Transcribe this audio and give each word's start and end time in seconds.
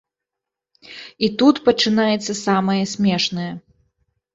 І 1.27 1.29
тут 1.43 1.55
пачынаецца 1.69 2.33
самае 2.45 2.83
смешнае. 2.97 3.51